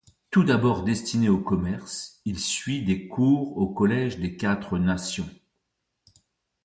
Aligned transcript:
Tout 0.31 0.43
d'abord 0.43 0.83
destiné 0.83 1.29
au 1.29 1.37
commerce, 1.37 2.21
il 2.25 2.39
suit 2.39 2.81
des 2.83 3.07
cours 3.07 3.55
au 3.59 3.67
collège 3.71 4.17
des 4.17 4.35
Quatre-Nations. 4.35 5.29